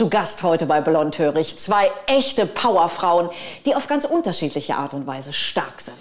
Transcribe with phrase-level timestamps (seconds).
[0.00, 3.28] Zu Gast heute bei Blondhörig zwei echte Powerfrauen,
[3.66, 5.94] die auf ganz unterschiedliche Art und Weise stark sind.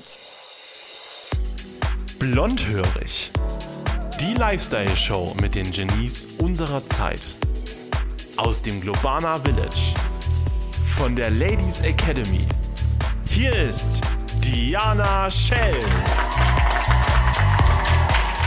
[2.17, 3.29] Blondhörig.
[4.21, 7.19] Die Lifestyle-Show mit den Genies unserer Zeit.
[8.37, 9.93] Aus dem Globana Village.
[10.97, 12.47] Von der Ladies Academy.
[13.29, 13.99] Hier ist
[14.41, 15.75] Diana Schell.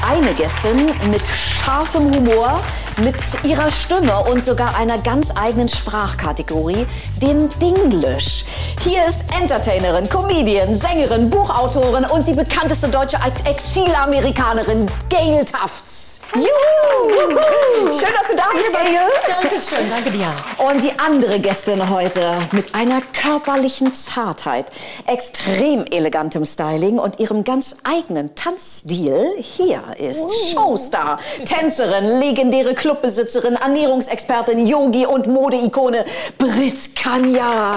[0.09, 2.65] Eine Gästin mit scharfem Humor,
[2.99, 6.87] mit ihrer Stimme und sogar einer ganz eigenen Sprachkategorie,
[7.21, 8.45] dem Dinglish.
[8.83, 16.02] Hier ist Entertainerin, Comedian, Sängerin, Buchautorin und die bekannteste deutsche Exilamerikanerin Gail Tufts.
[16.35, 17.93] Juhu!
[17.93, 19.01] Schön, dass du da bist, Gail.
[19.29, 20.37] Dankeschön, danke Diana.
[20.57, 24.67] Und die andere Gästin heute mit einer körperlichen Zartheit,
[25.07, 29.35] extrem elegantem Styling und ihrem ganz eigenen Tanzstil.
[29.39, 36.07] Hier ist Showstar, Tänzerin, legendäre Clubbesitzerin, Ernährungsexpertin, Yogi und Modeikone
[36.39, 37.75] Brit Kanya.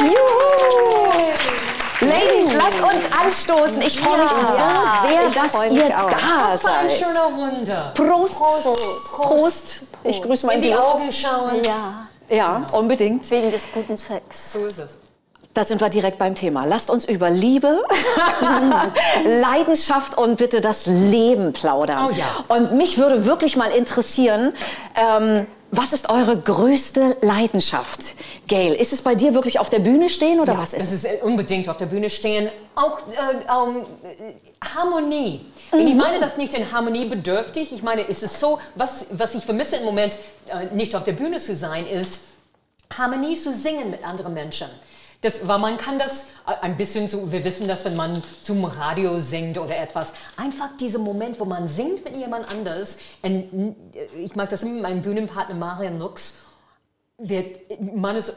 [0.00, 0.96] Juhu!
[2.00, 3.82] Ladies, lasst uns anstoßen.
[3.82, 6.10] Ich freue mich Ja, so sehr, ich dass ihr mich auch.
[6.10, 6.98] da Das war ein seid.
[6.98, 7.92] schöner Runde.
[7.94, 8.34] Prost.
[9.14, 9.82] Prost.
[10.04, 10.86] Ich grüße mal In in die die Luft.
[10.94, 11.64] Augen schauen.
[11.64, 13.30] Ja, Ja, unbedingt.
[13.30, 14.52] wegen des guten Sex.
[14.52, 14.98] So ist es.
[15.54, 16.66] Da sind wir direkt beim Thema.
[16.66, 17.82] Lasst uns über Liebe,
[19.24, 22.08] Leidenschaft und bitte das Leben plaudern.
[22.08, 22.26] Oh ja.
[22.48, 24.52] Und mich würde wirklich mal interessieren,
[24.96, 28.14] ähm, was ist eure größte Leidenschaft?
[28.48, 31.04] Gail, ist es bei dir wirklich auf der Bühne stehen oder was ist Das es?
[31.04, 32.50] ist äh, unbedingt auf der Bühne stehen.
[32.74, 35.44] Auch äh, ähm, äh, Harmonie.
[35.72, 37.72] Und ich meine das nicht in Harmonie bedürftig.
[37.72, 40.16] Ich meine, es ist so, was, was ich vermisse im Moment,
[40.48, 42.20] äh, nicht auf der Bühne zu sein, ist
[42.96, 44.68] Harmonie zu singen mit anderen Menschen.
[45.22, 48.64] Das, weil man kann das äh, ein bisschen so, wir wissen das, wenn man zum
[48.64, 53.42] Radio singt oder etwas, einfach dieser Moment, wo man singt mit jemand anders, äh,
[54.18, 56.34] ich mag das immer mit meinem Bühnenpartner Marian Lux,
[57.18, 57.56] wird,
[57.94, 58.34] man ist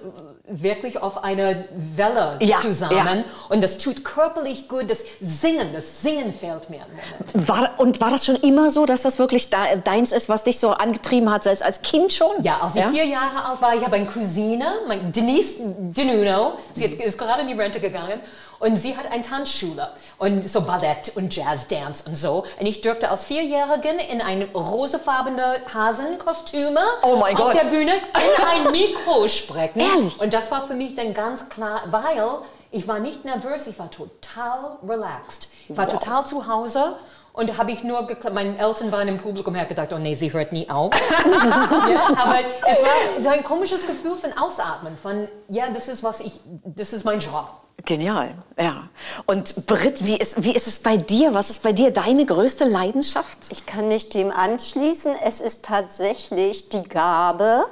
[0.47, 6.31] wirklich auf einer Welle Ja, zusammen und das tut körperlich gut, das Singen, das Singen
[6.31, 6.85] fehlt mir.
[7.33, 10.59] War, und war das schon immer so, dass das wirklich da, deins ist, was dich
[10.59, 12.41] so angetrieben hat, sei es als Kind schon?
[12.41, 16.85] Ja, als ich vier Jahre alt war, ich habe eine Cousine, mein Denise Denuno, sie
[16.85, 18.21] ist gerade in die Rente gegangen
[18.59, 22.81] und sie hat eine Tanzschule und so Ballett und Jazz Dance und so und ich
[22.81, 27.55] durfte als Vierjährigen in ein rosafarbene Hasenkostüme Oh auf Gott.
[27.55, 29.79] der Bühne in ein Mikro sprechen.
[29.79, 30.19] Ehrlich?
[30.19, 32.23] Und das war für mich dann ganz klar, weil
[32.71, 35.49] ich war nicht nervös, ich war total relaxed.
[35.67, 36.97] Ich war total zu Hause
[37.33, 40.51] und habe ich nur, meine Eltern waren im Publikum, habe gedacht, oh nee, sie hört
[40.51, 40.93] nie auf.
[41.41, 46.19] ja, aber es war so ein komisches Gefühl von Ausatmen, von, ja, das ist was
[46.21, 46.33] ich,
[46.65, 47.47] das ist mein Job.
[47.85, 48.89] Genial, ja.
[49.25, 51.33] Und Britt, wie ist, wie ist es bei dir?
[51.33, 53.37] Was ist bei dir deine größte Leidenschaft?
[53.51, 55.15] Ich kann mich dem anschließen.
[55.23, 57.65] Es ist tatsächlich die Gabe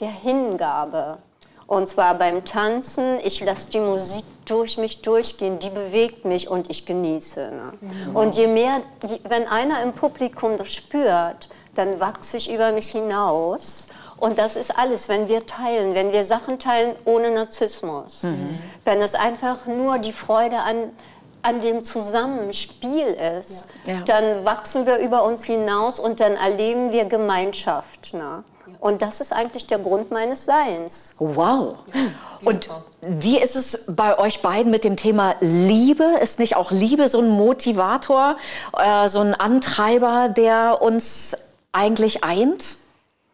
[0.00, 1.18] der Hingabe.
[1.66, 3.18] Und zwar beim Tanzen.
[3.22, 5.58] Ich lasse die Musik durch mich durchgehen.
[5.58, 7.50] Die bewegt mich und ich genieße.
[7.50, 7.72] Ne?
[8.14, 8.80] Und je mehr,
[9.28, 13.86] wenn einer im Publikum das spürt, dann wachse ich über mich hinaus.
[14.20, 18.22] Und das ist alles, wenn wir teilen, wenn wir Sachen teilen ohne Narzissmus.
[18.84, 20.90] Wenn es einfach nur die Freude an,
[21.42, 23.06] an dem Zusammenspiel
[23.38, 24.00] ist, Ja.
[24.02, 28.12] dann wachsen wir über uns hinaus und dann erleben wir Gemeinschaft.
[28.12, 28.42] Ne?
[28.80, 31.14] Und das ist eigentlich der Grund meines Seins.
[31.18, 31.76] Wow.
[32.44, 32.68] Und
[33.00, 36.04] wie ist es bei euch beiden mit dem Thema Liebe?
[36.20, 38.36] Ist nicht auch Liebe so ein Motivator,
[38.76, 41.36] äh, so ein Antreiber, der uns
[41.72, 42.76] eigentlich eint?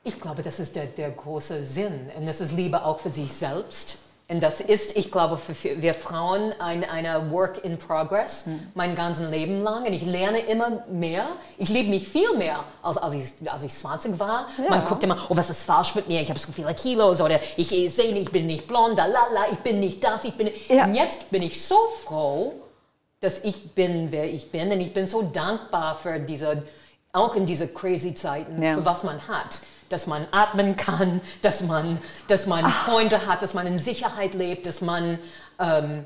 [0.04, 2.10] Ich glaube, das ist der, der große Sinn.
[2.16, 3.98] Und das ist Liebe auch für sich selbst.
[4.26, 9.28] Und das ist, ich glaube, für wir Frauen ein eine Work in Progress mein ganzes
[9.30, 9.84] Leben lang.
[9.86, 11.26] Und ich lerne immer mehr.
[11.58, 14.48] Ich liebe mich viel mehr, als, als, ich, als ich 20 war.
[14.70, 16.22] Man guckt immer, oh, was ist falsch mit mir?
[16.22, 19.06] Ich habe so viele Kilos oder ich, ich sehe nicht, ich bin nicht blond, la,
[19.06, 20.84] la, ich bin nicht das, ich bin Ja.
[20.84, 22.54] Und jetzt bin ich so froh,
[23.20, 24.72] dass ich bin, wer ich bin.
[24.72, 26.62] Und ich bin so dankbar für diese,
[27.12, 28.74] auch in diese crazy Zeiten, Ja.
[28.74, 29.58] für was man hat.
[29.88, 34.66] Dass man atmen kann, dass man, dass man Freunde hat, dass man in Sicherheit lebt,
[34.66, 35.18] dass man
[35.58, 36.04] ähm,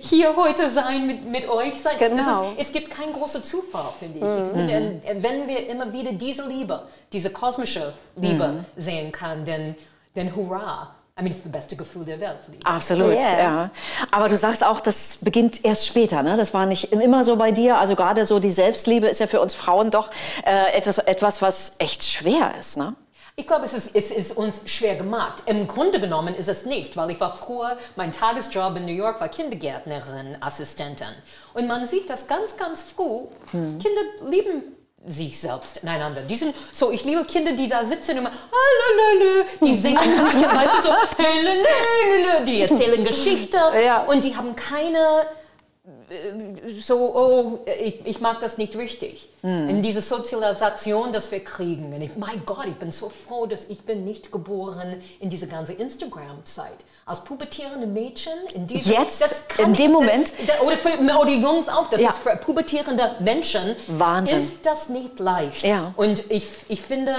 [0.00, 1.94] hier heute sein mit, mit euch sein.
[1.98, 2.42] Das Genau.
[2.50, 4.24] ist, es gibt keinen großen Zufall, finde ich.
[4.24, 4.74] ich finde,
[5.06, 6.82] äh, wenn wir immer wieder diese Liebe,
[7.12, 9.74] diese kosmische Liebe sehen kann, dann,
[10.14, 10.94] dann hurra.
[11.18, 12.38] I mean, es ist das beste Gefühl der Welt.
[12.50, 12.64] Liebe.
[12.66, 13.38] Absolut, Yeah.
[13.38, 13.70] ja.
[14.10, 16.36] Aber du sagst auch, das beginnt erst später, ne?
[16.38, 17.76] Das war nicht immer so bei dir.
[17.78, 20.08] Also gerade so die Selbstliebe ist ja für uns Frauen doch
[20.44, 22.94] äh, etwas, etwas, was echt schwer ist, ne?
[23.34, 25.42] Ich glaube, es ist, es ist uns schwer gemacht.
[25.46, 29.20] Im Grunde genommen ist es nicht, weil ich war früher, mein Tagesjob in New York
[29.22, 31.06] war Kindergärtnerin, Assistentin.
[31.54, 33.22] Und man sieht das ganz, ganz früh.
[33.50, 34.62] Kinder lieben
[35.06, 36.20] sich selbst ineinander.
[36.22, 39.96] Die sind so, ich liebe Kinder, die da sitzen und immer, "Halalala", die singen,
[40.54, 44.02] weißt du, so, "Halalala", die erzählen Geschichte Ja.
[44.04, 45.24] und die haben keine
[46.80, 49.28] so, oh, ich, ich mag das nicht richtig.
[49.42, 51.92] In diese Sozialisation, das wir kriegen.
[51.92, 55.48] Und ich, mein Gott, ich bin so froh, dass ich bin nicht geboren in diese
[55.48, 56.76] ganze Instagram-Zeit.
[57.06, 59.24] Als pubertierende Mädchen in diese, Jetzt,
[59.58, 60.32] in dem ich- Moment?
[60.46, 62.10] da- oder, für, oder die Jungs auch, das Ja.
[62.10, 64.38] ist für pubertierende Menschen Wahnsinn.
[64.38, 65.64] ist das nicht leicht.
[65.64, 65.92] Ja.
[65.96, 67.12] Und ich, ich finde,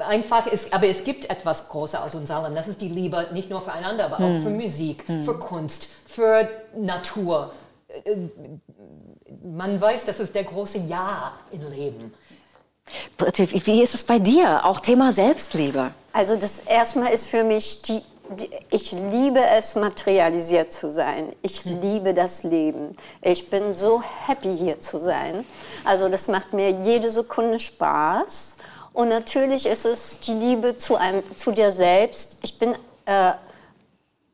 [0.00, 2.54] einfach ist, aber es gibt etwas größer aus uns allen.
[2.54, 4.24] Das ist die Liebe nicht nur füreinander, aber Hm.
[4.38, 7.52] auch für Musik, für Kunst, für Natur.
[7.88, 8.16] Äh,
[9.42, 12.14] Man weiß, das ist der große Ja im Leben.
[13.48, 14.64] Wie ist es bei dir?
[14.64, 15.90] Auch Thema Selbstliebe.
[16.12, 18.02] Also das erstmal ist für mich die,
[18.38, 21.32] die ich liebe es materialisiert zu sein.
[21.42, 22.96] Ich liebe das Leben.
[23.22, 25.44] Ich bin so happy hier zu sein.
[25.84, 28.56] Also das macht mir jede Sekunde Spaß.
[28.94, 32.38] Und natürlich ist es die Liebe zu einem zu dir selbst.
[32.42, 32.74] Ich bin
[33.06, 33.32] äh,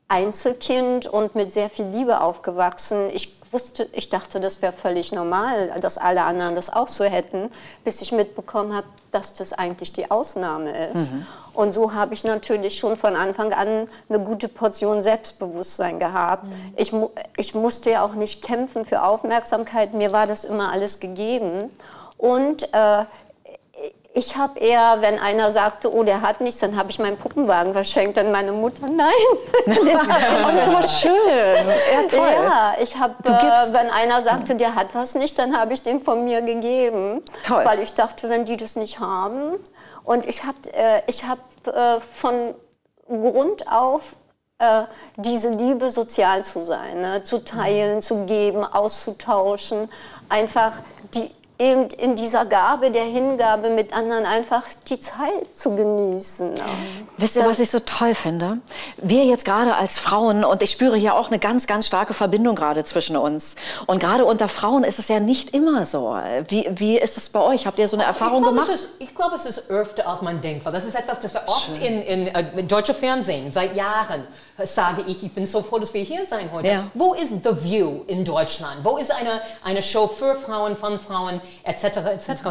[0.07, 3.09] Einzelkind und mit sehr viel Liebe aufgewachsen.
[3.11, 7.49] Ich wusste, ich dachte, das wäre völlig normal, dass alle anderen das auch so hätten,
[7.83, 11.11] bis ich mitbekommen habe, dass das eigentlich die Ausnahme ist.
[11.53, 16.45] Und so habe ich natürlich schon von Anfang an eine gute Portion Selbstbewusstsein gehabt.
[16.77, 20.99] Ich, mu ich musste ja auch nicht kämpfen für Aufmerksamkeit, mir war das immer alles
[20.99, 21.71] gegeben.
[22.17, 23.05] Und äh,
[24.13, 27.71] ich habe eher, wenn einer sagte, oh, der hat nichts, dann habe ich meinen Puppenwagen
[27.71, 28.87] verschenkt an meine Mutter.
[28.89, 29.11] Nein.
[29.67, 31.11] Oh, das aber schön.
[31.93, 32.29] Ja, toll.
[32.29, 36.01] Ja, ich habe, äh, wenn einer sagte, der hat was nicht, dann habe ich den
[36.01, 37.23] von mir gegeben.
[37.45, 37.63] Toll.
[37.63, 39.55] Weil ich dachte, wenn die das nicht haben.
[40.03, 42.53] Und ich habe äh, ich hab, äh, von
[43.07, 44.15] Grund auf
[44.59, 44.83] äh,
[45.15, 47.23] diese Liebe, sozial zu sein, ne?
[47.23, 49.89] zu teilen, zu geben, auszutauschen,
[50.27, 50.73] einfach
[51.13, 51.31] die,
[51.61, 56.55] eben in dieser Gabe der Hingabe mit anderen einfach die Zeit zu genießen.
[57.17, 58.57] Wisst ihr, was ich so toll finde?
[58.97, 62.55] Wir jetzt gerade als Frauen, und ich spüre hier auch eine ganz, ganz starke Verbindung
[62.55, 63.55] gerade zwischen uns.
[63.85, 66.17] Und gerade unter Frauen ist es ja nicht immer so.
[66.47, 67.67] Wie, wie ist es bei euch?
[67.67, 68.69] Habt ihr so eine Erfahrung ich glaube, gemacht?
[68.73, 70.65] Es ist, ich glaube, es ist öfter, als man denkt.
[70.65, 74.25] Weil das ist etwas, das wir oft in, in äh, deutscher Fernsehen seit Jahren
[74.63, 76.67] sage ich, ich bin so froh, dass wir hier sein heute.
[76.67, 76.91] Ja.
[76.93, 78.83] Wo ist The View in Deutschland?
[78.83, 82.41] Wo ist eine, eine Show für Frauen, von Frauen, etc., etc.?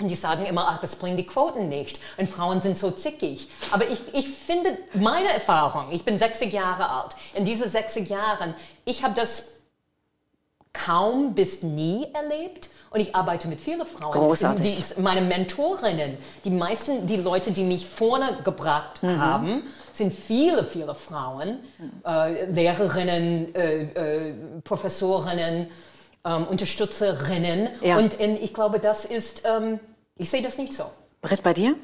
[0.00, 1.98] Und die sagen immer, ach, das bringt die Quoten nicht.
[2.18, 3.48] Und Frauen sind so zickig.
[3.72, 8.54] Aber ich, ich finde, meine Erfahrung, ich bin 60 Jahre alt, in diesen 60 Jahren,
[8.84, 9.57] ich habe das
[10.72, 12.70] kaum bis nie erlebt.
[12.90, 14.12] Und ich arbeite mit vielen Frauen.
[14.12, 14.94] Großartig.
[14.96, 19.20] Die, meine Mentorinnen, die meisten, die Leute, die mich vorne gebracht Mhm.
[19.20, 19.62] haben,
[19.92, 21.58] sind viele, viele Frauen,
[22.06, 24.34] äh, Lehrerinnen, äh, äh,
[24.64, 25.68] Professorinnen,
[26.24, 27.68] ähm, Unterstützerinnen.
[27.82, 27.98] Ja.
[27.98, 29.80] Und, und ich glaube, das ist, ähm,
[30.16, 30.84] ich sehe das nicht so.
[31.20, 31.74] Britt, bei dir?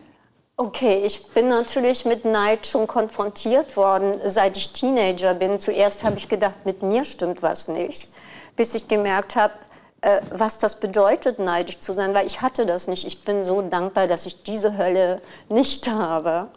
[0.57, 5.59] Okay, ich bin natürlich mit Neid schon konfrontiert worden, seit ich Teenager bin.
[5.59, 8.09] Zuerst habe ich gedacht, mit mir stimmt was nicht,
[8.57, 9.55] bis ich gemerkt habe,
[10.01, 13.07] äh, was das bedeutet, neidisch zu sein, weil ich hatte das nicht.
[13.07, 16.49] Ich bin so dankbar, dass ich diese Hölle nicht habe,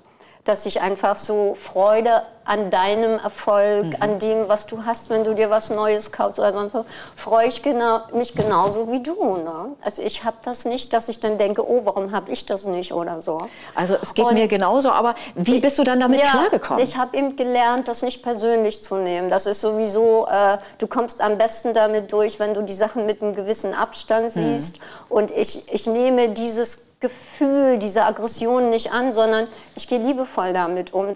[0.48, 5.34] dass ich einfach so Freude an deinem Erfolg, an dem, was du hast, wenn du
[5.36, 6.86] dir was Neues kaufst oder sonst was,
[7.16, 9.36] freue ich genau, mich genauso wie du.
[9.36, 9.76] Ne?
[9.82, 12.94] Also ich habe das nicht, dass ich dann denke, oh, warum habe ich das nicht
[12.94, 13.48] oder so.
[13.76, 16.82] Also es geht Und- mir genauso, aber wie bist du dann damit ja, klargekommen?
[16.82, 19.30] Ich habe eben gelernt, das nicht persönlich zu nehmen.
[19.30, 23.22] Das ist sowieso, äh, du kommst am besten damit durch, wenn du die Sachen mit
[23.22, 24.58] einem gewissen Abstand Mhm.
[24.58, 24.80] siehst.
[25.10, 30.94] Und ich, ich nehme dieses Gefühl, diese Aggression nicht an, sondern ich gehe liebevoll damit
[30.94, 31.08] um.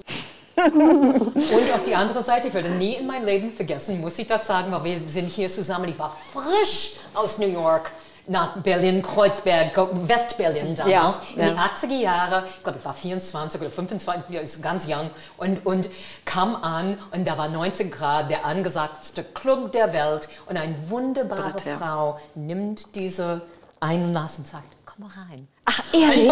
[0.55, 4.45] Und auf die andere Seite, ich werde nie in meinem Leben vergessen, muss ich das
[4.45, 5.89] sagen, weil wir sind hier zusammen.
[5.89, 7.91] Ich war frisch aus New York
[8.27, 9.75] nach Berlin, Kreuzberg,
[10.07, 11.69] Westberlin damals, Ja, in die ja.
[11.73, 12.43] 80er Jahre.
[12.57, 15.89] Ich glaube, ich war 24 oder 25, ich war ganz jung und, und
[16.25, 21.51] kam an und da war 19 Grad, der angesagteste Club der Welt und eine wunderbare
[21.51, 21.77] Britt, ja.
[21.77, 23.41] Frau nimmt diese
[23.79, 25.47] Einlass und sagt, komm mal rein.
[25.65, 26.29] Ach, ehrlich?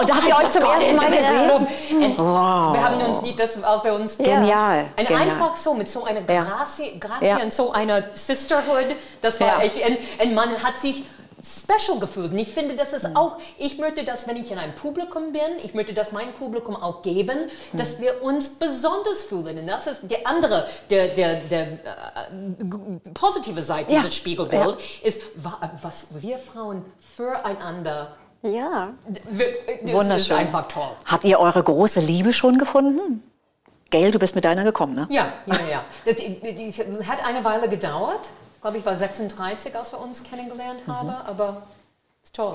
[0.00, 1.50] Und da habt ihr euch zum ersten Mal gesehen?
[1.50, 5.22] Und Wir haben uns nie, das, als wir uns Genial, und genial.
[5.22, 6.20] einfach so mit so einer.
[6.22, 7.36] Grazie, Grazie Ja.
[7.38, 9.60] und so einer Sisterhood, das war Ja.
[9.60, 11.04] echt, und, und man hat sich
[11.44, 12.32] special gefühlt.
[12.32, 12.96] Und ich finde, das Mhm.
[12.96, 16.32] ist auch, ich möchte das, wenn ich in einem Publikum bin, ich möchte das meinem
[16.32, 17.76] Publikum auch geben, Mhm.
[17.78, 19.58] dass wir uns besonders fühlen.
[19.58, 21.78] Und das ist der andere, der, der, der äh,
[23.12, 24.00] positive Seite Ja.
[24.00, 26.84] dieses Spiegelbild, ist, wa- was wir Frauen
[27.16, 28.92] füreinander, Ja.
[29.30, 29.46] wir,
[29.82, 30.36] das ist Wunderschön.
[30.38, 30.90] einfach toll.
[31.06, 33.22] Habt ihr eure große Liebe schon gefunden?
[33.90, 35.06] Gail, du bist mit deiner gekommen, ne?
[35.10, 35.84] Ja, ja, ja.
[36.04, 36.72] Das die, die,
[37.06, 38.20] hat eine Weile gedauert.
[38.64, 41.10] Ich glaube, ich war 36, als wir uns kennengelernt haben.
[41.10, 41.64] Aber
[42.22, 42.54] Ist toll.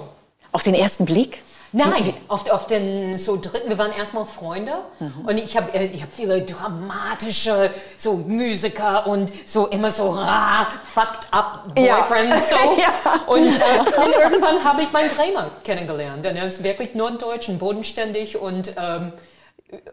[0.51, 1.43] Auf den ersten Blick?
[1.71, 6.11] Nein, auf, auf den so dritten, wir waren erstmal Freunde und ich habe ich hab
[6.11, 12.57] viele dramatische so Musiker und so immer so ra, fucked up Boyfriends Ja.
[12.57, 12.77] so.
[12.79, 13.21] Ja.
[13.27, 16.25] Und äh, dann irgendwann habe ich meinen Trainer kennengelernt.
[16.25, 19.13] Und er ist wirklich norddeutsch und bodenständig und ähm,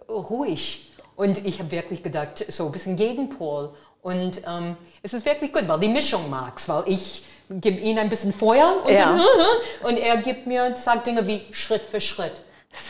[0.08, 0.90] ruhig.
[1.16, 3.74] Und ich habe wirklich gedacht, so ein bisschen Gegenpol.
[4.02, 8.08] Und ähm, es ist wirklich gut, weil die Mischung mag's, weil ich gebe ihm ein
[8.08, 9.16] bisschen Feuer und, Ja.
[9.16, 9.20] dann,
[9.90, 12.32] und er gibt mir, sagt Dinge wie Schritt für Schritt.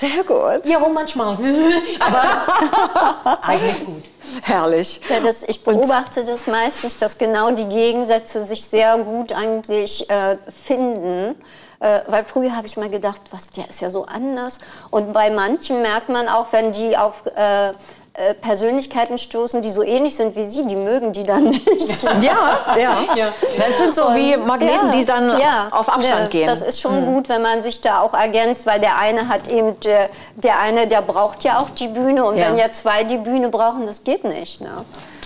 [0.01, 0.67] Sehr gut.
[0.67, 1.39] Ja, und manchmal,
[2.01, 4.03] aber eigentlich gut.
[4.43, 5.01] Herrlich.
[5.09, 10.39] Ja, das, ich beobachte das meistens, dass genau die Gegensätze sich sehr gut eigentlich äh,
[10.67, 11.37] finden.
[11.79, 14.59] Äh, weil früher habe ich mal gedacht, was, der ist ja so anders.
[14.91, 17.73] Und bei manchen merkt man auch, wenn die auf äh,
[18.17, 22.03] äh, Persönlichkeiten stoßen, die so ähnlich sind wie sie, die mögen die dann nicht.
[22.23, 22.97] Ja, ja.
[23.15, 23.29] Ja.
[23.59, 26.47] Das sind so wie Magneten, die dann Ja, auf Abstand ja, gehen.
[26.47, 29.79] Das ist schon gut, wenn man sich da auch ergänzt, weil der eine hat eben,
[29.81, 32.47] der, der eine, der braucht ja auch die Bühne und Ja.
[32.49, 34.61] wenn ja zwei die Bühne brauchen, das geht nicht.
[34.61, 34.71] Ne?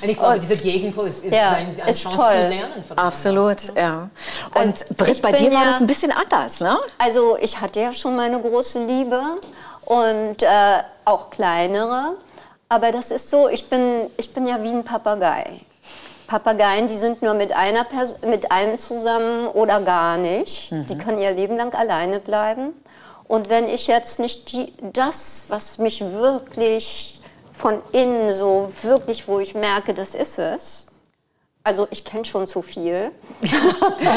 [0.03, 2.27] Und ich glaube, Und- dieser Gegenpol ist, ist Ja, ein, eine ist Chance toll.
[2.31, 2.85] zu lernen.
[2.97, 4.09] Absolut, ja.
[4.55, 6.79] Und Britt, ich bei bin dir war ja- das ein bisschen anders, ne?
[6.99, 9.21] Also ich hatte ja schon meine große Liebe
[9.85, 10.49] und äh,
[11.05, 12.15] auch kleinere.
[12.71, 15.61] Aber das ist so, ich bin, ich bin ja wie ein Papagei.
[16.29, 20.71] Papageien, die sind nur mit, einer Pers mit einem zusammen oder gar nicht.
[20.71, 22.73] Die können ihr Leben lang alleine bleiben.
[23.27, 29.41] Und wenn ich jetzt nicht die, das, was mich wirklich von innen so wirklich, wo
[29.41, 30.87] ich merke, das ist es.
[31.63, 33.11] Also ich kenne schon zu viel.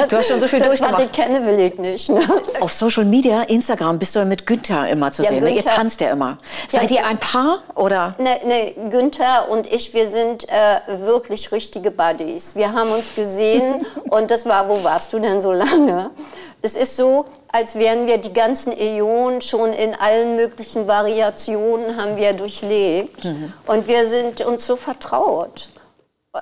[0.07, 1.03] Du hast schon so viel Das, was durchgemacht.
[1.05, 2.09] ich kenne, will ich nicht.
[2.09, 2.21] Ne?
[2.62, 5.43] Auf Social Media, Instagram, bist du ja mit Günther immer zu Ja, sehen.
[5.43, 5.50] Ne?
[5.51, 6.38] Ihr Günther- tanzt ja immer.
[6.69, 8.15] Seid ihr ein Paar oder?
[8.17, 12.55] Ne, ne, Günther und ich, wir sind äh, wirklich richtige Buddies.
[12.55, 16.12] Wir haben uns gesehen und das war, wo warst du denn so lange?
[16.62, 22.15] Es ist so, als wären wir die ganzen Äonen schon in allen möglichen Variationen haben
[22.15, 23.29] wir durchlebt
[23.67, 25.69] und wir sind uns so vertraut.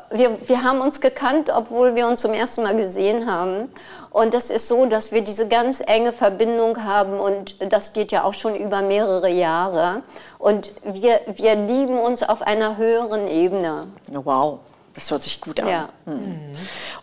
[0.09, 3.69] Wir, wir haben uns gekannt, obwohl wir uns zum ersten Mal gesehen haben.
[4.09, 8.23] Und das ist so, dass wir diese ganz enge Verbindung haben und das geht ja
[8.23, 10.03] auch schon über mehrere Jahre.
[10.37, 13.87] Und wir, wir lieben uns auf einer höheren Ebene.
[14.07, 14.59] Wow,
[14.93, 15.67] das hört sich gut an.
[15.67, 15.89] Ja.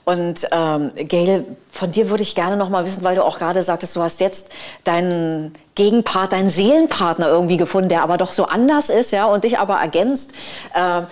[0.06, 3.62] Und ähm, Gail, von dir würde ich gerne noch mal wissen, weil du auch gerade
[3.62, 4.50] sagtest, du hast jetzt
[4.84, 9.58] deinen Gegenpart, deinen Seelenpartner irgendwie gefunden, der aber doch so anders ist, ja, und dich
[9.58, 10.32] aber ergänzt.
[10.74, 11.02] Äh,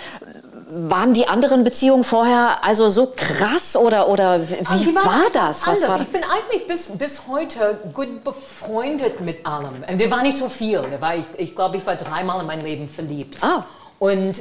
[0.69, 5.65] waren die anderen Beziehungen vorher also so krass oder, oder wie Ah, war waren das?
[5.67, 9.85] Was war ich bin eigentlich bis, bis heute gut befreundet mit allem.
[9.89, 10.83] Und Der war nicht so viel.
[10.83, 13.43] Der war, ich ich glaube, ich war dreimal in mein Leben verliebt.
[13.45, 13.65] Ah.
[14.01, 14.41] Und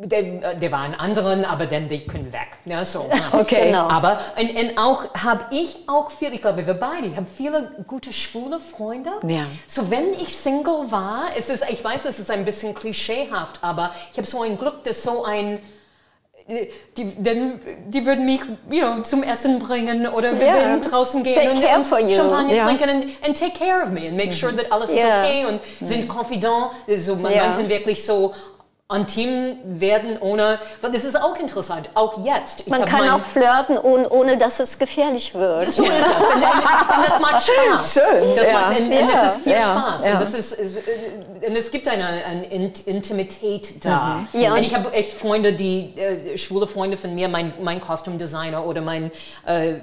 [0.00, 2.50] der, der war in anderen, aber dann die können weg.
[2.64, 3.10] Ja, so.
[3.32, 3.66] Okay.
[3.66, 3.88] Genau.
[3.88, 7.68] Aber und, und auch habe ich auch viel, ich glaube, wir beide, ich habe viele
[7.86, 9.10] gute schwule Freunde.
[9.26, 9.46] Ja.
[9.66, 13.90] So wenn ich Single war, es ist, ich weiß, es ist ein bisschen klischeehaft, aber
[14.12, 15.58] ich habe so ein Glück, dass so ein
[16.96, 18.40] die, denn, die würden mich
[18.70, 20.54] you know, zum Essen bringen oder wir Ja.
[20.54, 22.16] würden draußen gehen Take und, care und for you.
[22.16, 22.64] Champagner Ja.
[22.64, 25.24] trinken and, and take care of me and make sure that alles ist Ja.
[25.24, 26.70] okay und sind confident.
[26.96, 27.48] So, man, Ja.
[27.48, 28.32] man kann wirklich so
[28.94, 32.60] intim werden ohne, das ist auch interessant, auch jetzt.
[32.60, 35.70] Ich Man kann auch flirten, ohne, ohne dass es gefährlich wird.
[35.70, 36.06] so ist es.
[36.06, 37.92] Und, und, und das macht Spaß.
[37.92, 38.52] Schön, Das ja.
[38.54, 40.02] macht, und, und Ja, das ist viel ja, Spaß.
[40.04, 44.24] Und, das ist, äh, und es gibt eine, eine Int- Intimität da.
[44.32, 44.42] Mhm.
[44.42, 48.64] Und und- ich habe echt Freunde, die äh, schwule Freunde von mir, mein, mein Kostümdesigner
[48.64, 49.10] oder mein
[49.46, 49.74] äh,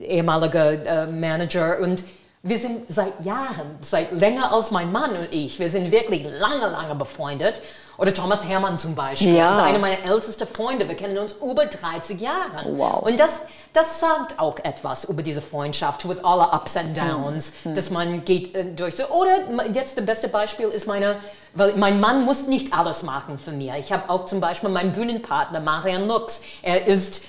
[0.00, 1.80] ehemaliger äh, Manager.
[1.80, 2.02] Und
[2.42, 6.66] wir sind seit Jahren, seit länger als mein Mann und ich, wir sind wirklich lange,
[6.68, 7.60] lange befreundet.
[7.96, 9.34] Oder Thomas Hermann zum Beispiel.
[9.34, 9.50] Ja.
[9.50, 10.88] Das ist einer meiner ältesten Freunde.
[10.88, 12.64] Wir kennen uns über 30 Jahre.
[12.66, 13.02] Wow.
[13.02, 17.90] Und das, das sagt auch etwas über diese Freundschaft, with alle Ups and Downs, dass
[17.90, 18.96] man geht äh, durch.
[18.96, 19.38] So, oder
[19.72, 21.16] jetzt das beste Beispiel ist meine,
[21.54, 23.70] weil mein Mann muss nicht alles machen für mich.
[23.78, 26.42] Ich habe auch zum Beispiel meinen Bühnenpartner Marian Lux.
[26.62, 27.22] Er ist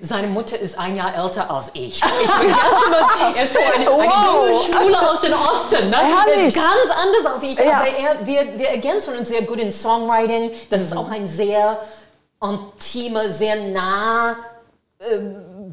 [0.00, 2.00] seine Mutter ist ein Jahr älter als ich.
[2.00, 4.48] Ich vergesse immer, er ist so eine, eine Wow.
[4.48, 5.90] junge Schwule aus dem Osten.
[5.90, 5.96] Ne?
[6.32, 7.58] Er ist ganz anders als ich.
[7.58, 7.78] Ja.
[7.78, 10.52] Aber er, wir, wir ergänzen uns sehr gut in Songwriting.
[10.70, 11.78] Das ist auch ein sehr
[12.40, 14.36] intime, sehr nah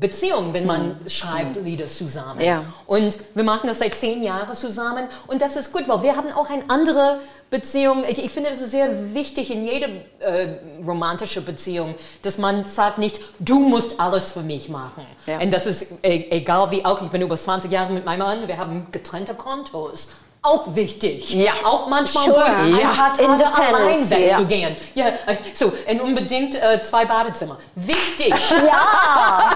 [0.01, 2.41] Beziehung, wenn man schreibt Lieder zusammen.
[2.41, 2.63] Ja.
[2.87, 6.31] Und wir machen das seit zehn Jahren zusammen und das ist gut, weil wir haben
[6.33, 7.19] auch eine andere
[7.51, 8.03] Beziehung.
[8.09, 9.89] Ich, ich finde, das ist sehr wichtig in jeder
[10.19, 10.55] äh,
[10.85, 11.93] romantische Beziehung,
[12.23, 15.05] dass man sagt nicht, du musst alles für mich machen.
[15.27, 15.39] Ja.
[15.39, 18.47] Und das ist e egal wie auch, ich bin über 20 Jahre mit meinem Mann,
[18.47, 20.09] wir haben getrennte Kontos.
[20.43, 21.31] Auch wichtig.
[21.33, 21.51] Ja.
[21.63, 22.35] Auch manchmal Sure.
[22.35, 22.87] gut, ein Ja.
[22.93, 24.17] paar Tage allein Independence, ja.
[24.17, 24.75] wegzugehen.
[24.95, 25.07] Ja.
[25.07, 25.13] äh,
[25.53, 27.57] so, und unbedingt äh, zwei Badezimmer.
[27.75, 28.33] Wichtig.
[28.49, 29.51] Ja,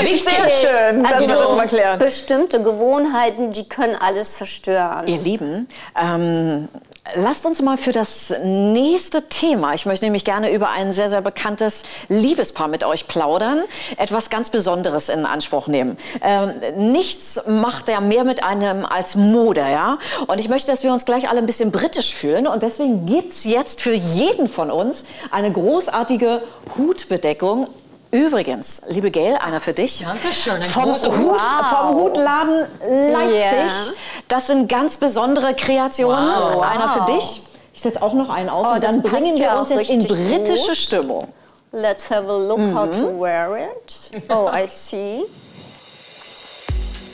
[0.00, 0.22] wichtig.
[0.22, 1.98] Sehr schön, dass Also wir das mal klären.
[1.98, 5.06] bestimmte Gewohnheiten, die können alles zerstören.
[5.08, 5.68] Ihr Lieben,
[6.00, 6.68] ähm,
[7.14, 11.20] lasst uns mal für das nächste Thema, ich möchte nämlich gerne über ein sehr, sehr
[11.20, 13.60] bekanntes Liebespaar mit euch plaudern,
[13.96, 15.96] etwas ganz Besonderes in Anspruch nehmen.
[16.22, 16.52] Ähm,
[16.92, 19.98] nichts macht ja mehr mit einem als Mode, ja?
[20.26, 23.44] Und ich möchte, dass wir uns gleich alle ein bisschen britisch fühlen und deswegen gibt's
[23.44, 26.42] jetzt für jeden von uns eine großartige
[26.76, 27.68] Hutbedeckung.
[28.12, 30.04] Übrigens, liebe Gail, einer für dich.
[30.04, 31.40] Dankeschön, ein Vom, Hut, Hut.
[31.40, 32.66] vom Hutladen
[33.12, 33.40] Leipzig.
[33.40, 33.92] Ja.
[34.26, 36.28] Das sind ganz besondere Kreationen.
[36.28, 36.62] Wow.
[36.64, 37.06] Einer für Wow.
[37.18, 37.42] dich.
[37.72, 40.68] Ich setze auch noch einen auf Oh, und dann bringen wir uns jetzt in britische
[40.68, 40.76] gut.
[40.76, 41.28] Stimmung.
[41.72, 44.22] Let's have a look how to wear it.
[44.28, 45.22] Oh, I see.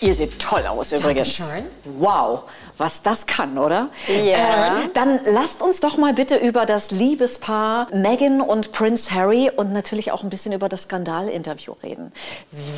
[0.00, 1.37] Ihr seht toll aus übrigens.
[1.38, 1.67] Dankeschön.
[1.99, 2.41] Wow,
[2.78, 3.88] was das kann, oder?
[4.09, 4.85] Ja.
[4.85, 9.73] Äh, dann lasst uns doch mal bitte über das Liebespaar Meghan und Prince Harry und
[9.73, 12.12] natürlich auch ein bisschen über das Skandalinterview reden.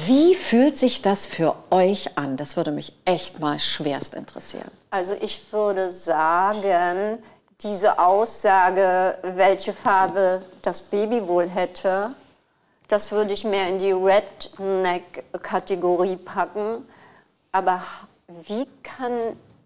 [0.07, 2.37] Wie fühlt sich das für euch an?
[2.37, 4.71] Das würde mich echt mal schwerst interessieren.
[4.91, 7.19] Also ich würde sagen,
[7.63, 12.11] diese Aussage, welche Farbe das Baby wohl hätte,
[12.87, 16.89] das würde ich mehr in die Redneck-Kategorie packen.
[17.53, 17.83] Aber
[18.47, 19.13] wie kann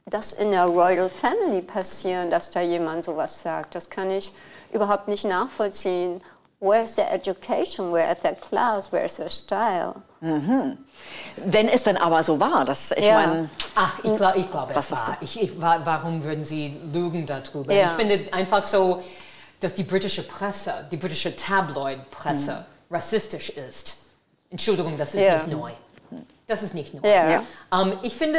[0.06, 3.74] das in der Royal Family passieren, dass da jemand sowas sagt?
[3.74, 4.32] Das kann ich
[4.72, 6.22] überhaupt nicht nachvollziehen.
[6.60, 7.92] Where's their education?
[7.92, 8.92] Where's their class?
[8.92, 9.94] Where's their style?
[10.20, 13.14] Wenn es denn aber so war, dass ich Ja.
[13.26, 15.16] meine, Ach, ich, glaub, ich glaube, Was es war.
[15.20, 17.72] Ich, ich, wa- warum würden Sie lügen darüber?
[17.74, 17.86] Ja.
[17.86, 19.02] Ich finde einfach so,
[19.58, 23.96] dass die britische Presse, die britische Tabloid-Presse rassistisch ist.
[24.50, 25.38] Entschuldigung, das ist Ja.
[25.38, 25.70] nicht neu.
[26.52, 27.08] Das ist nicht neu.
[27.08, 27.30] Ja.
[27.30, 27.42] Ja.
[27.72, 28.38] Ähm, ich, finde,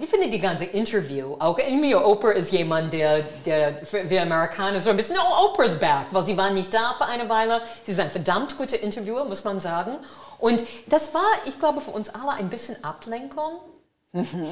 [0.00, 4.80] ich finde die ganze Interview, auch Amy Oprah ist jemand, der, der für wir Amerikaner
[4.80, 7.60] so ein bisschen, oh, Oprah's back, weil sie war nicht da für eine Weile.
[7.82, 9.96] Sie ist ein verdammt guter Interviewer, muss man sagen.
[10.38, 13.54] Und das war, ich glaube, für uns alle ein bisschen Ablenkung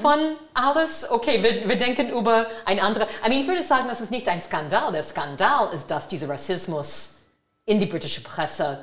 [0.02, 0.18] von
[0.52, 1.08] alles.
[1.12, 3.06] Okay, wir, wir denken über ein anderes.
[3.24, 4.90] I mean, ich würde sagen, das ist nicht ein Skandal.
[4.90, 7.20] Der Skandal ist, dass dieser Rassismus
[7.66, 8.80] in die britische Presse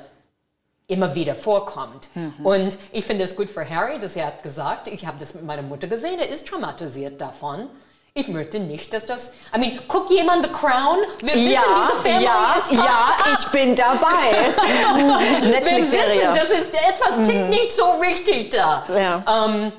[0.88, 2.08] immer wieder vorkommt.
[2.42, 5.44] Und ich finde es gut für Harry, dass er hat gesagt, ich habe das mit
[5.44, 7.68] meiner Mutter gesehen, er ist traumatisiert davon.
[8.14, 9.34] Ich möchte nicht, dass das.
[9.54, 10.98] I mean, guckt jemand The Crown?
[11.20, 14.52] Wir wissen, diese Family ja, ist ja, ich bin dabei.
[15.62, 18.84] wir wissen, das ist etwas tickt nicht so richtig da.
[18.88, 19.46] Ja.
[19.46, 19.72] Ähm,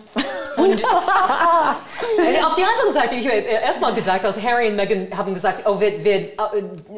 [0.59, 0.83] und
[2.45, 5.79] auf die andere Seite, ich habe erstmal gedacht, als Harry und Meghan haben gesagt, oh,
[5.79, 6.37] wir, wir äh,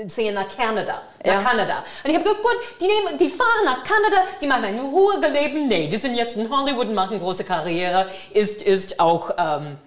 [0.08, 1.42] sehen nach Kanada, nach Ja.
[1.42, 1.84] Kanada.
[2.04, 5.32] Und ich habe gedacht, gut, die, nehmen, die fahren nach Kanada, die machen ein ruhiges
[5.32, 5.68] Leben.
[5.68, 8.08] Nee, die sind jetzt in Hollywood und machen große Karriere.
[8.34, 9.78] Ist, ist auch, ähm,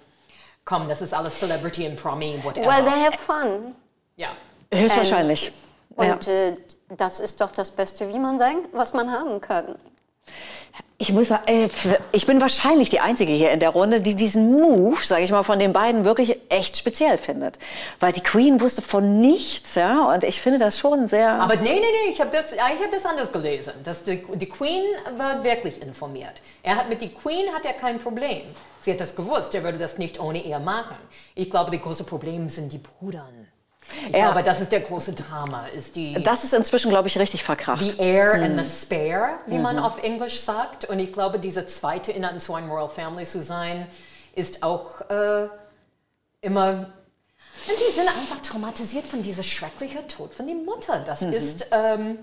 [0.64, 2.66] komm, das ist alles Celebrity und Promi, whatever.
[2.66, 3.74] Well, they have fun.
[4.16, 4.28] ja.
[4.72, 5.52] Höchstwahrscheinlich.
[5.98, 6.14] Ja.
[6.14, 6.56] Und äh,
[6.96, 9.76] das ist doch das Beste, wie man sein, was man haben kann.
[11.04, 11.68] Ich muss sagen, äh,
[12.12, 15.42] ich bin wahrscheinlich die Einzige hier in der Runde, die diesen Move, sage ich mal,
[15.42, 17.58] von den beiden wirklich echt speziell findet.
[18.00, 21.28] Weil die Queen wusste von nichts, ja, und ich finde das schon sehr...
[21.32, 23.74] Aber nee, nee, nee, ich habe das, ich hab das anders gelesen.
[23.84, 24.82] Dass die, die Queen
[25.18, 26.40] war wirklich informiert.
[26.62, 28.40] Er hat mit die Queen hat er kein Problem.
[28.80, 30.96] Sie hat das gewusst, er würde das nicht ohne ihr machen.
[31.34, 33.46] Ich glaube, das große Problem sind die Brüdern.
[34.08, 34.30] Ich Ja.
[34.30, 37.80] glaube, das ist der große Drama, ist die, das ist inzwischen, glaube ich, richtig verkracht.
[37.82, 40.86] the heir and the spare, wie man auf Englisch sagt.
[40.86, 43.86] Und ich glaube, diese zweite in so einer Royal Family zu sein,
[44.34, 45.48] ist auch äh,
[46.40, 46.92] immer
[47.68, 51.00] und die sind einfach traumatisiert von dieser schrecklichen Tod von der Mutter.
[51.06, 52.18] Das ist, ähm,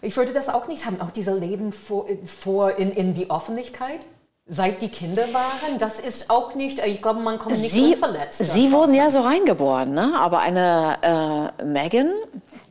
[0.00, 4.00] ich würde das auch nicht haben, auch dieser Leben vor, vor in, in die Öffentlichkeit,
[4.46, 5.78] seit die Kinder waren.
[5.78, 8.38] Das ist auch nicht, ich glaube, man kommt nicht Sie, unverletzt.
[8.38, 10.12] Sie wurden ja so reingeboren, ne?
[10.16, 12.12] aber eine äh, Meghan,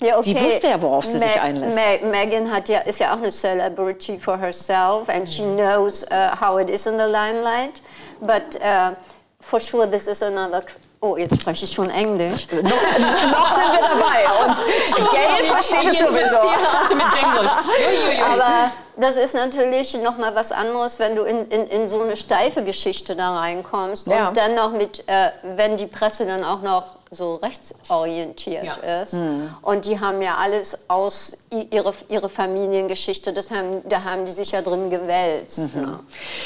[0.01, 1.77] Ja, die wusste ja, worauf sie sich einlässt.
[1.77, 6.35] Ma Meghan hat ja, ist ja auch eine Celebrity for herself and she knows uh,
[6.39, 7.81] how it is in the limelight.
[8.19, 8.95] But uh,
[9.39, 10.63] for sure this is another...
[11.03, 12.45] Oh, jetzt spreche ich schon Englisch.
[12.51, 16.37] noch, noch sind wir dabei und Gail versteht es sowieso.
[18.31, 22.15] Aber das ist natürlich noch mal was anderes, wenn du in, in, in so eine
[22.15, 24.27] steife Geschichte da reinkommst Ja.
[24.27, 26.83] und dann noch mit, äh, wenn die Presse dann auch noch
[27.13, 29.01] so rechtsorientiert Ja.
[29.01, 29.13] ist.
[29.61, 34.31] Und die haben ja alles aus i- ihre, ihre Familiengeschichte, das haben, da haben die
[34.31, 35.75] sich ja drin gewälzt.
[35.75, 35.99] Ne?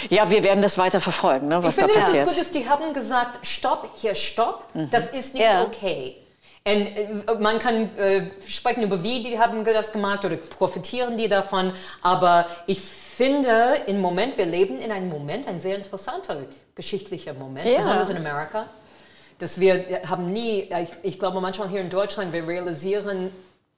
[0.09, 2.29] Ja, wir werden das weiter verfolgen, ne, was Ich finde, da dass es passiert.
[2.29, 5.61] gut ist, die haben gesagt, stopp, hier, stopp, das ist nicht Ja.
[5.65, 6.15] okay.
[6.67, 7.07] Und äh,
[7.39, 12.47] man kann äh, sprechen über wie die haben das gemacht oder profitieren die davon, aber
[12.65, 16.37] ich finde im Moment, wir leben in einem Moment, ein sehr interessanter
[16.73, 17.77] geschichtlicher Moment, Ja.
[17.77, 18.65] besonders in Amerika,
[19.39, 23.31] dass wir haben nie, ich, ich glaube manchmal hier in Deutschland, wir realisieren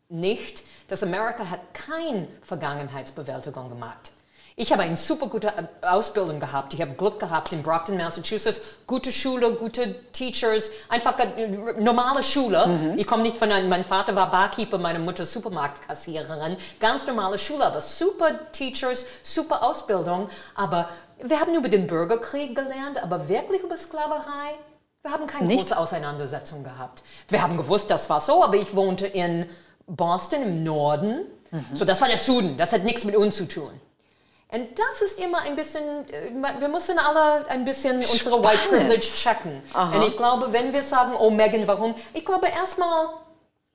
[0.10, 4.12] nicht, dass Amerika hat keine Vergangenheitsbewältigung gemacht.
[4.60, 6.74] Ich habe eine super gute Ausbildung gehabt.
[6.74, 8.60] Ich habe Glück gehabt in Brockton, Massachusetts.
[8.88, 11.13] Gute Schule, gute Teachers, einfach
[11.78, 12.96] normale Schule.
[12.98, 16.58] Ich komme nicht von einem, mein Vater war Barkeeper, meine Mutter Supermarktkassiererin.
[16.80, 20.28] Ganz normale Schule, aber super Teachers, super Ausbildung.
[20.56, 20.89] Aber
[21.22, 24.56] wir haben über den Bürgerkrieg gelernt, aber wirklich über Sklaverei,
[25.08, 25.62] wir haben keine Nicht?
[25.62, 27.02] große Auseinandersetzung gehabt.
[27.30, 29.50] Wir haben gewusst, das war so, aber ich wohnte in
[29.88, 31.22] Boston im Norden.
[31.74, 32.58] So, das war der Süden.
[32.58, 33.72] Das hat nichts mit uns zu tun.
[34.50, 38.88] Und das ist immer ein bisschen, äh, wir müssen alle ein bisschen unsere White Spannend.
[38.88, 39.62] Privilege checken.
[39.74, 41.96] Und ich glaube, wenn wir sagen, oh Megan, warum?
[42.13, 43.08] Ich glaube erstmal,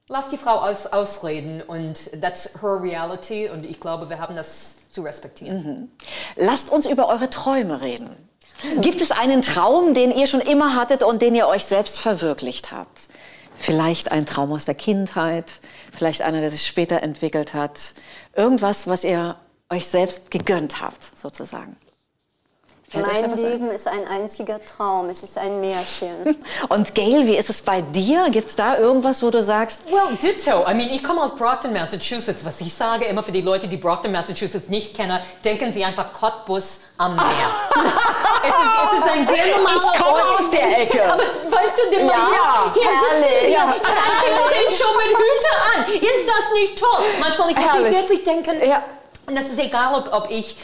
[0.09, 4.77] lass die Frau aus, ausreden und that's her reality und ich glaube, wir haben das
[4.91, 5.93] zu respektieren.
[6.37, 8.17] Lasst uns über eure Träume reden.
[8.81, 12.73] Gibt es einen Traum, den ihr schon immer hattet und den ihr euch selbst verwirklicht
[12.73, 13.09] habt?
[13.59, 15.53] Vielleicht ein Traum aus der Kindheit,
[15.97, 17.95] vielleicht einer, der sich später entwickelt hat.
[18.35, 19.37] Irgendwas, was ihr
[19.71, 21.77] euch selbst gegönnt habt, sozusagen.
[22.93, 23.37] Fällt Mein?
[23.37, 26.37] Leben ist ein einziger Traum, es ist ein Märchen.
[26.69, 28.29] Und Gail, wie ist es bei dir?
[28.29, 30.69] Gibt es da irgendwas, wo du sagst, Well, ditto.
[30.71, 32.45] I mean, ich komme aus Brockton, Massachusetts.
[32.45, 36.13] Was ich sage immer für die Leute, die Brockton, Massachusetts nicht kennen, denken sie einfach
[36.13, 37.25] Cottbus am Meer.
[38.43, 40.41] es, ist, ein sehr normaler Ich komme Ort.
[40.41, 41.05] aus der Ecke.
[41.13, 43.43] Aber weißt du, den Ja, hier, herrlich.
[43.43, 45.93] wir Ja, und ein Kind schon mit Hüte an.
[45.93, 47.05] Ist das nicht toll?
[47.21, 48.83] Manchmal muss ich wirklich denken, Ja.
[49.33, 50.57] Und das ist egal, ob, ob ich,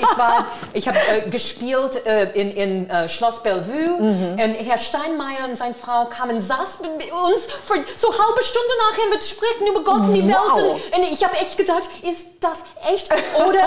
[0.00, 5.44] ich war, ich habe äh, gespielt äh, in, in äh, Schloss Bellevue und Herr Steinmeier
[5.46, 9.84] und seine Frau kamen, saßen mit uns für so halbe Stunde nachher mit sprechen über
[9.84, 10.56] Gott und die Wow.
[10.56, 10.64] Welt.
[10.92, 13.08] Und, und ich habe echt gedacht, ist das echt?
[13.46, 13.62] Oder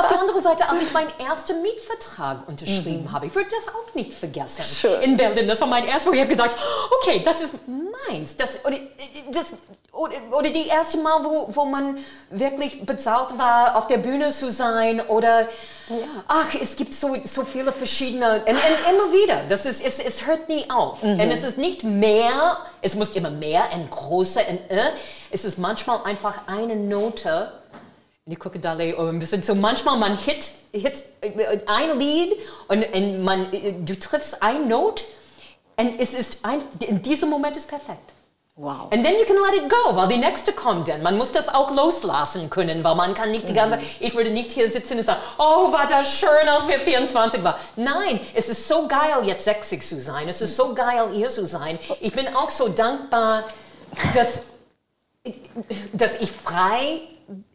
[0.00, 3.94] auf der anderen Seite, als ich meinen ersten Mietvertrag unterschrieben habe, ich würde das auch
[3.94, 4.62] nicht vergessen.
[4.62, 5.02] Schön.
[5.02, 6.56] In Berlin, das war mein erstes, wo ich habe gedacht,
[7.00, 7.54] okay, das ist
[8.08, 8.36] meins.
[8.36, 8.76] Das, oder,
[9.32, 9.46] das,
[9.92, 11.98] oder, oder die erste Mal, wo, wo man
[12.30, 15.48] wirklich bezahlt war, auf der Bühne zu sein oder
[16.28, 19.42] ach, es gibt so, so viele verschiedene und, und immer wieder.
[19.48, 21.02] Das ist, es, es hört nie auf.
[21.02, 24.90] Und es ist nicht mehr, es muss immer mehr und größer und äh,
[25.30, 27.52] es ist manchmal einfach eine Note.
[28.26, 29.54] Ich gucke da ein bisschen so.
[29.54, 32.34] Manchmal man hit, hits äh, ein Lied
[32.68, 35.04] und, und man, äh, du triffst ein Note
[35.76, 38.12] und es ist ein, in diesem Moment ist perfekt.
[38.56, 38.88] Wow.
[38.92, 41.02] And then you can let it go, weil die nächste kommt dann.
[41.02, 44.52] Man muss das auch loslassen können, weil man kann nicht die ganze ich würde nicht
[44.52, 47.60] hier sitzen und sagen, oh, war das schön, als wir 24 waren.
[47.76, 50.28] Nein, es ist so geil, jetzt 60 zu sein.
[50.28, 51.78] Es ist so geil, hier zu sein.
[52.00, 53.44] Ich bin auch so dankbar,
[54.14, 54.44] dass,
[55.92, 57.00] dass ich frei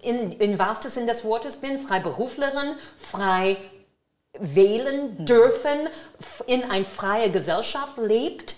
[0.02, 3.58] in, in wahrsten Sinn des Wortes bin, frei Beruflerin, frei
[4.40, 5.90] wählen dürfen,
[6.46, 8.56] in eine freie Gesellschaft lebt,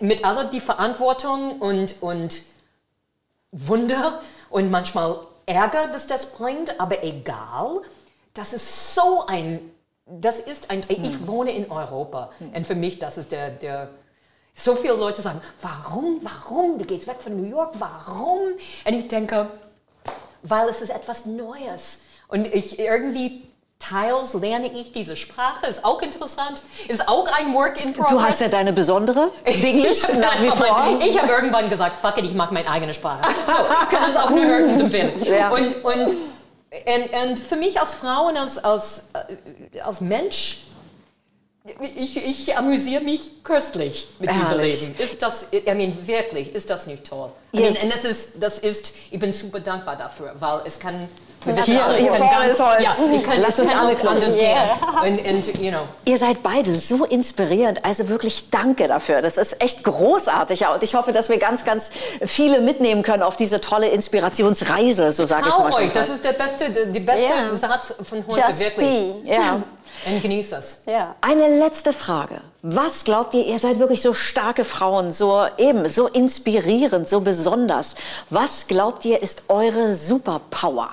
[0.00, 2.42] mit aller die Verantwortung und, und
[3.52, 4.20] Wunder
[4.50, 7.82] und manchmal Ärger, dass das bringt, aber egal,
[8.32, 9.60] das ist so ein,
[10.06, 13.90] das ist ein, ich wohne in Europa und für mich, das ist der, der,
[14.54, 18.52] so viele Leute sagen, warum, warum, du gehst weg von New York, warum?
[18.84, 19.50] Und ich denke,
[20.42, 22.02] weil es ist etwas Neues.
[22.28, 23.42] Und ich irgendwie
[23.88, 28.10] teils lerne ich diese Sprache, ist auch interessant, ist auch ein Work in Progress.
[28.12, 30.98] Du hast ja deine besondere Englisch Ich nach wie vor.
[31.00, 33.22] Ich habe irgendwann gesagt, fuck it, ich mag meine eigene Sprache.
[33.46, 33.52] So,
[33.94, 35.12] kann das auch nur höchstens empfehlen.
[35.24, 35.50] Ja.
[35.50, 36.14] Und, und,
[36.86, 40.64] und, und für mich als Frau und als, als, äh, als Mensch,
[41.80, 44.80] ich, ich amüsiere mich köstlich mit diesem Herrlich.
[44.82, 44.96] Leben.
[44.98, 47.30] Ist das, I mean, wirklich, ist das nicht toll?
[47.54, 47.74] I Yes.
[47.74, 51.08] mean, und das ist, das ist, ich bin super dankbar dafür, weil es kann,
[51.44, 52.82] wir wissen Hier- alle, vorne ist Holz.
[52.82, 54.76] ja, ich kann, Lass uns alle anders Yeah.
[55.02, 55.18] gehen.
[55.18, 59.22] Und, und, you know, Ihr seid beide so inspirierend, also wirklich danke dafür.
[59.22, 60.74] Das ist echt großartig ja.
[60.74, 61.90] und ich hoffe, dass wir ganz, ganz
[62.24, 65.74] viele mitnehmen können auf diese tolle Inspirationsreise, so sage ich es Trau mal.
[65.74, 67.54] euch, das ist der beste, der, der beste Ja.
[67.54, 69.22] Satz von heute, Just wirklich.
[69.24, 69.30] be.
[69.30, 69.62] Ja.
[70.06, 70.82] Und genieß es.
[70.86, 71.14] Ja.
[71.20, 72.40] Eine letzte Frage.
[72.62, 77.94] Was glaubt ihr, ihr seid wirklich so starke Frauen, so eben, so inspirierend, so besonders.
[78.28, 80.90] Was glaubt ihr, ist eure Superpower?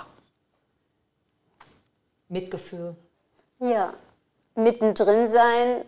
[2.32, 2.96] Mitgefühl.
[3.60, 3.94] Ja,
[4.56, 5.84] mittendrin sein,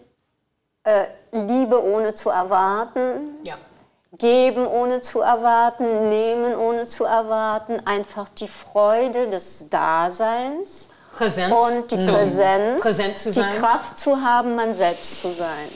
[0.83, 3.55] äh, Liebe ohne zu erwarten, Ja.
[4.17, 11.53] geben ohne zu erwarten, nehmen ohne zu erwarten, einfach die Freude des Daseins Präsenz.
[11.53, 13.55] und die Präsenz, Präsent zu die.
[13.55, 15.69] Kraft zu haben, man selbst zu sein.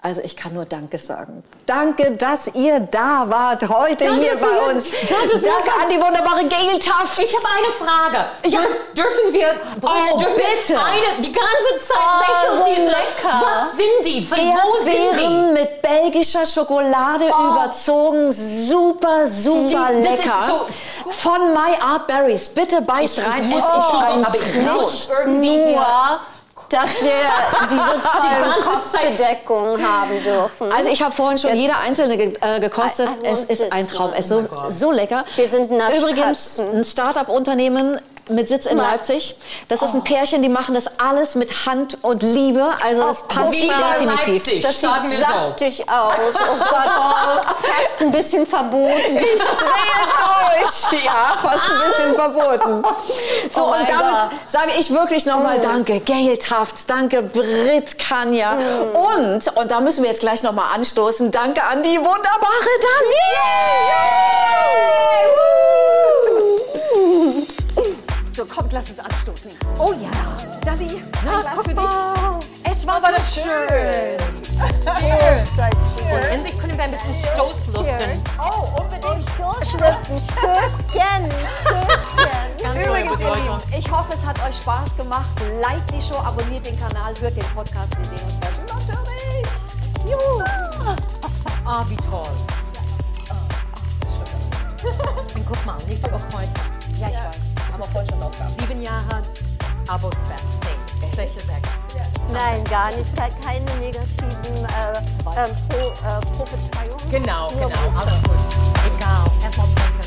[0.00, 1.42] Also ich kann nur Danke sagen.
[1.66, 4.90] Danke, dass ihr da wart heute hier dass bei uns.
[5.08, 7.18] Danke, Danke an die wunderbare Gail Tufts.
[7.18, 8.26] Ich habe eine Frage.
[8.46, 8.60] Ja.
[8.60, 10.74] Dürf- Dürfen wir, Oh, dürfen bitte.
[10.74, 13.42] wir eine, die ganze Zeit Oh, lächelt so diese, lecker.
[13.42, 14.24] was sind die?
[14.24, 18.30] Von wo sind Erdbeeren mit belgischer Schokolade überzogen.
[18.32, 20.32] Super, super Die- lecker.
[20.46, 22.48] so- Von My Art Berries.
[22.50, 23.48] Bitte beißt Ich rein.
[23.48, 24.42] muss- oh, ein aber ich
[25.10, 26.20] irgendwie Nur, hier-
[26.68, 27.10] dass wir
[27.70, 30.72] diese tollen ganze Zeit- Kopfbedeckung haben dürfen.
[30.72, 33.08] Also ich habe vorhin schon Jetzt- jede einzelne ge äh, gekostet.
[33.22, 34.12] I- I es ist ein Traum.
[34.12, 35.24] Es ist so, so lecker.
[35.36, 38.00] Wir sind Übrigens ein Start-up-Unternehmen
[38.30, 39.36] mit Sitz in Ma- Leipzig.
[39.68, 42.70] Das ist ein Pärchen, die machen das alles mit Hand und Liebe.
[42.84, 44.26] Also es passt Viva definitiv.
[44.46, 45.32] Leipzig, das sagen sieht wir so.
[45.32, 46.14] saftig aus.
[46.34, 49.16] Oh Gott, fast ein bisschen verboten.
[49.18, 51.02] Ich durch.
[51.04, 52.82] Ja, fast ein bisschen verboten.
[53.54, 58.56] So, Oh und damit sage ich wirklich nochmal Danke, Gail Tafts, danke, Brit Kanja.
[58.92, 63.28] Und, und da müssen wir jetzt gleich nochmal anstoßen, danke an die wunderbare Dani.
[68.38, 69.50] So, kommt, lass uns anstoßen.
[69.80, 70.08] Oh ja.
[70.64, 72.38] Dani, Na, guck für mal.
[72.38, 72.48] dich.
[72.72, 73.42] Es war Aber so das schön.
[76.14, 78.22] Und endlich können wir ein bisschen Stoßluften.
[78.38, 79.28] Oh, unbedingt.
[79.28, 79.80] Stößchen,
[80.22, 81.32] Stößchen,
[81.64, 82.80] Stößchen.
[82.80, 83.34] Übrigens, ihr.
[83.34, 85.26] Lieben, ich hoffe, es hat euch Spaß gemacht.
[85.60, 87.88] Liked die Show, abonniert den Kanal, hört den Podcast.
[87.98, 88.56] Wir sehen uns bald.
[88.68, 89.48] Natürlich.
[90.04, 90.44] Juhu.
[91.64, 92.30] Ah, wie toll.
[95.34, 96.54] Und guck mal, nicht überkreuzen.
[97.00, 97.47] Ja, ich weiß.
[97.86, 98.54] Voll schon aufgaben.
[98.58, 99.22] Sieben Jahre
[99.88, 100.42] Abo-Specs.
[100.64, 101.68] Nee, schlechte Sex.
[102.32, 103.16] Nein, gar nicht.
[103.16, 107.10] Keine negativen äh, ähm, Pro, äh, Prophezeiungen.
[107.10, 107.98] Genau, Nur genau.
[107.98, 108.36] Alles gut.
[108.84, 109.30] Egal.
[109.42, 109.97] Erstmal.